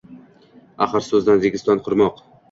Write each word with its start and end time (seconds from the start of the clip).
Аhir 0.85 1.03
soʼzdan 1.07 1.43
Registon 1.43 1.83
qurmoq 1.89 2.25